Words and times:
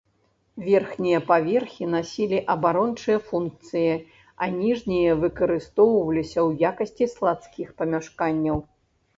Верхнія 0.67 1.17
паверхі 1.31 1.83
насілі 1.95 2.39
абарончыя 2.53 3.17
функцыі 3.29 3.93
а 4.45 4.49
ніжнія 4.57 5.11
выкарыстоўваліся 5.25 6.39
ў 6.47 6.73
якасці 6.75 7.05
складскіх 7.13 7.67
памяшканняў. 7.85 8.57